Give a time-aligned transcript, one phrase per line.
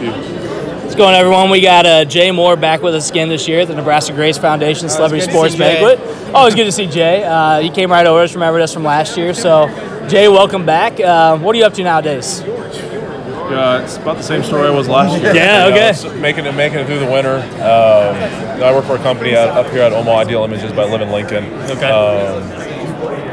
[0.00, 0.10] few.
[0.12, 1.50] What's going everyone?
[1.50, 4.38] We got uh, Jay Moore back with us again this year at the Nebraska Greats
[4.38, 5.80] Foundation Celebrity Sports see Jay.
[5.82, 6.34] Banquet.
[6.34, 7.22] Always good to see Jay.
[7.22, 9.34] Uh, he came right over us, remembered us from last year.
[9.34, 9.68] So,
[10.08, 10.98] Jay, welcome back.
[10.98, 12.40] Uh, what are you up to nowadays?
[12.40, 15.34] Uh, it's about the same story I was last year.
[15.34, 15.90] Yeah, You okay.
[15.90, 17.36] it's making it making it through the winter.
[17.56, 21.00] Um, I work for a company out, up here at Omaha Ideal Images by Live
[21.02, 21.44] in Lincoln.
[21.70, 21.90] Okay.
[21.90, 22.69] Um,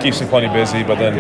[0.08, 1.16] keeps me plenty busy, but then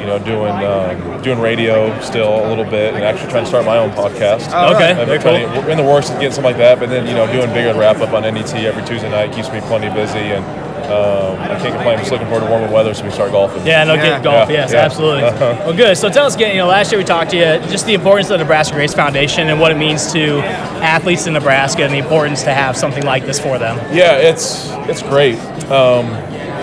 [0.00, 3.64] you know doing um, doing radio still a little bit, and actually trying to start
[3.64, 4.50] my own podcast.
[4.52, 6.56] Oh, Okay, I've very been trying to- we're in the works of getting something like
[6.58, 9.50] that, but then you know doing Big Red Wrap-Up on NET every Tuesday night keeps
[9.52, 10.44] me plenty busy, and
[10.90, 11.94] um, I can't complain.
[11.94, 13.64] I'm just looking forward to warmer weather so we start golfing.
[13.64, 14.02] Yeah, no Yeah.
[14.02, 14.22] kidding.
[14.24, 14.80] Golf, Yeah, yes, yeah.
[14.80, 15.22] absolutely.
[15.40, 15.96] well, good.
[15.96, 16.50] So tell us again.
[16.50, 18.92] You know, last year we talked to you just the importance of the Nebraska Greats
[18.92, 20.40] Foundation and what it means to
[20.82, 23.76] athletes in Nebraska and the importance to have something like this for them.
[23.94, 25.38] Yeah, it's it's great.
[25.70, 26.06] Um,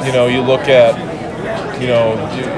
[0.05, 0.93] you know, you look at,
[1.79, 2.13] you know,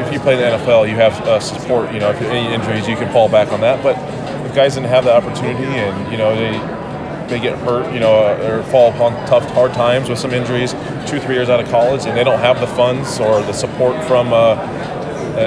[0.05, 1.93] if you play the NFL, you have uh, support.
[1.93, 3.83] You know, if you any injuries, you can fall back on that.
[3.83, 3.97] But
[4.45, 6.81] if guys didn't have the opportunity, and you know they
[7.27, 10.73] they get hurt, you know, uh, or fall upon tough, hard times with some injuries,
[11.07, 14.03] two, three years out of college, and they don't have the funds or the support
[14.05, 14.33] from.
[14.33, 14.80] Uh,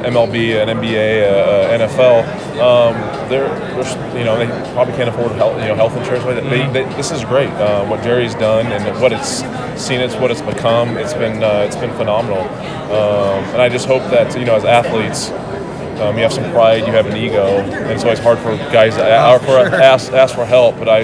[0.05, 2.25] MLB, an NBA, uh, NFL,
[2.61, 6.25] um, they're, they're, you know, they probably can't afford health, you know, health insurance.
[6.25, 7.51] But they, they, this is great.
[7.51, 9.43] Uh, what Jerry's done and what it's
[9.81, 10.97] seen, it's what it's become.
[10.97, 12.41] It's been, uh, it's been phenomenal.
[12.95, 15.31] Um, and I just hope that you know, as athletes,
[16.01, 18.97] um, you have some pride, you have an ego, and it's always hard for guys
[18.97, 20.77] to a- or for ask, ask for help.
[20.79, 21.01] But I,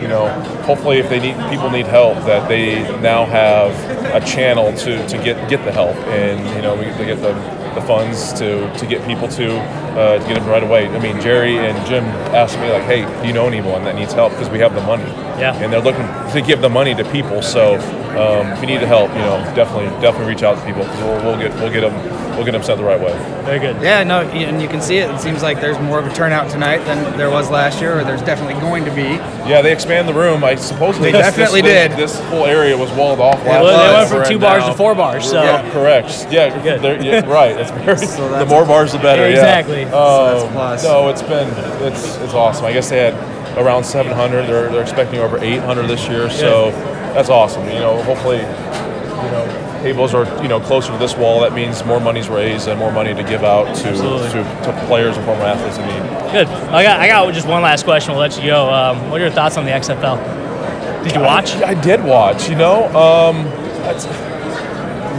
[0.00, 0.28] you know,
[0.62, 3.72] hopefully if they need people need help, that they now have
[4.14, 7.32] a channel to, to get get the help, and you know, we they get the,
[7.74, 9.58] the funds to, to get people to
[9.98, 10.88] uh, to get them right away.
[10.88, 14.12] I mean, Jerry and Jim asked me like, hey, do you know anyone that needs
[14.12, 14.32] help?
[14.32, 15.04] Because we have the money,
[15.38, 15.54] Yeah.
[15.56, 17.42] and they're looking to give the money to people.
[17.42, 17.74] So
[18.18, 21.00] um, if you need the help, you know, definitely definitely reach out to people because
[21.02, 21.94] we'll, we'll get we'll get them
[22.36, 23.12] we'll get them sent the right way.
[23.44, 23.80] Very good.
[23.82, 25.10] Yeah, no, and you can see it.
[25.10, 28.04] It seems like there's more of a turnout tonight than there was last year, or
[28.04, 29.18] there's definitely going to be.
[29.48, 30.44] Yeah, they expand the room.
[30.44, 31.98] I supposedly They definitely this, did.
[31.98, 33.42] This whole area was walled off.
[33.42, 35.30] Well, last they year, went from two bars now- to four bars.
[35.30, 35.42] So.
[35.42, 36.26] Yeah, correct.
[36.30, 36.82] Yeah, Good.
[36.82, 37.56] they're- yeah, right.
[37.56, 39.22] That's very, So that's the that's- more bars, the better.
[39.22, 39.58] Yeah, yeah.
[39.58, 39.84] exactly.
[39.84, 40.84] Um, So that's a plus.
[40.84, 41.48] No, it's been
[41.90, 42.66] it's it's awesome.
[42.66, 43.14] I guess they had
[43.56, 44.46] around 700.
[44.46, 46.28] They're they're expecting over 800 this year.
[46.28, 46.70] So
[47.14, 47.64] that's awesome.
[47.68, 49.64] You know, hopefully, you know.
[49.82, 51.40] Tables are, you know, closer to this wall.
[51.40, 55.16] That means more money's raised and more money to give out to, to, to players
[55.16, 56.32] and former athletes in need.
[56.32, 56.46] Good.
[56.48, 58.12] I got I got just one last question.
[58.12, 58.68] We'll let you go.
[58.72, 61.04] Um, what are your thoughts on the XFL?
[61.04, 61.52] Did you watch?
[61.56, 62.48] I, I did watch.
[62.48, 63.44] You know, um,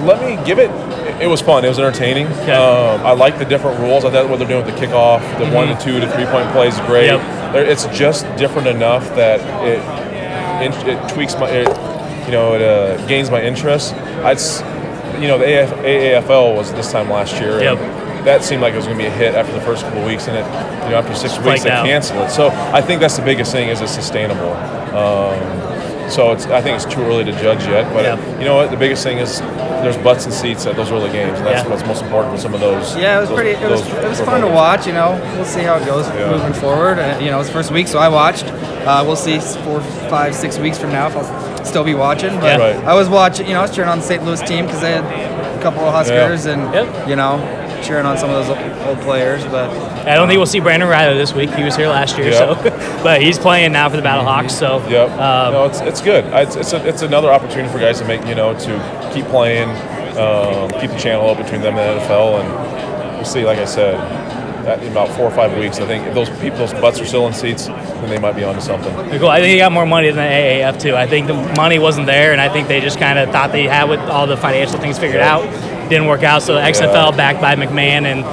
[0.06, 0.69] let me give it.
[1.22, 1.66] It was fun.
[1.66, 2.28] It was entertaining.
[2.28, 2.52] Okay.
[2.52, 4.06] Um, I like the different rules.
[4.06, 6.50] I thought what they're doing with the kickoff, the one to two to three point
[6.52, 7.08] plays is great.
[7.08, 7.56] Yep.
[7.56, 9.80] It's just different enough that it
[10.62, 11.68] it, it tweaks my, it,
[12.30, 13.96] you know, it uh, gains my interest.
[14.24, 14.40] I'd,
[15.20, 17.54] you know, the AF, AAFL was this time last year.
[17.54, 17.96] and Yep.
[18.26, 20.06] That seemed like it was going to be a hit after the first couple of
[20.06, 20.44] weeks, and it,
[20.86, 21.86] you know, after six weeks they out.
[21.86, 22.30] canceled it.
[22.30, 24.52] So I think that's the biggest thing is it's sustainable.
[24.94, 25.40] Um,
[26.12, 28.38] so it's, I think it's too early to judge yet, but Yeah.
[28.40, 28.72] you know what?
[28.72, 29.40] The biggest thing is
[29.84, 31.70] there's butts and seats at those early games, and that's Yeah.
[31.70, 32.96] what's most important for some of those.
[32.98, 33.52] Yeah, it was those- pretty.
[33.64, 34.86] It was it was fun to watch.
[34.86, 36.30] You know, we'll see how it goes Yeah.
[36.32, 37.00] moving forward.
[37.00, 38.46] Uh, you know, it's first week, so I watched.
[38.86, 39.80] Uh, we'll see s- four,
[40.10, 42.36] five, six weeks from now if I'll still be watching.
[42.40, 42.74] But Yeah.
[42.75, 42.86] Right.
[42.86, 43.47] I was watching.
[43.47, 44.24] You know, I was cheering on the St.
[44.24, 47.08] Louis team because they had a couple of Huskers and Yep.
[47.08, 47.40] you know
[47.84, 49.44] cheering on some of those old- old players.
[49.46, 49.69] But
[50.08, 51.50] I don't think we'll see Brandon Reilly this week.
[51.52, 52.38] He was here last year, Yeah.
[52.38, 52.56] so
[53.03, 54.52] but he's playing now for the Battlehawks.
[54.52, 55.09] So Yep.
[55.12, 56.25] um, no, it's, it's good.
[56.25, 59.69] It's it's, a, it's another opportunity for guys to make you know to keep playing,
[60.18, 63.46] um, keep the channel up between them and the NFL, and we'll see.
[63.46, 64.39] Like I said, that
[64.78, 67.25] in about four or five weeks, I think if those people, those butts are still
[67.28, 68.94] in seats, then they might be onto something.
[69.19, 69.30] Cool.
[69.30, 70.96] I think he got more money than the AAF too.
[70.96, 73.63] I think the money wasn't there, and I think they just kind of thought they
[73.63, 75.41] had with all the financial things figured out.
[75.90, 76.44] Didn't work out.
[76.44, 78.24] So the XFL backed by McMahon and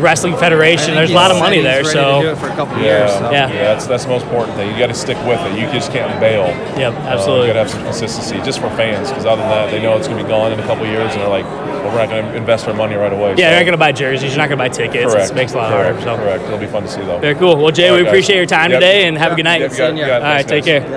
[0.00, 0.94] Wrestling Federation.
[0.94, 1.82] There's a lot of money he's there.
[1.82, 3.12] ready to do So it for a couple Yeah, years.
[3.12, 3.30] So.
[3.30, 3.48] Yeah.
[3.48, 4.70] that's that's the most important thing.
[4.72, 5.58] You got to stick with it.
[5.58, 6.46] You just can't bail.
[6.78, 7.48] yep, Uh, absolutely.
[7.48, 9.96] you got to have some consistency, just for fans, because other than that, they know
[9.96, 12.08] it's going to be gone in a couple years, and they're like, "Well, we're not
[12.08, 14.30] going to invest our money right away." yeah, So- you're not gonna buy jerseys.
[14.32, 15.12] You're not gonna buy tickets.
[15.12, 15.30] Correct.
[15.30, 16.00] It makes a lot correct.
[16.00, 16.18] harder.
[16.18, 16.44] So Correct.
[16.44, 17.18] It'll be fun to see though.
[17.18, 17.56] very cool.
[17.56, 18.08] Well, Jay, All we guys.
[18.10, 18.80] appreciate your time Yep.
[18.80, 19.60] today, and have a good night.
[19.60, 20.22] Yep, you got you got.
[20.22, 20.82] All right, Thanks, take guys.
[20.82, 20.90] care.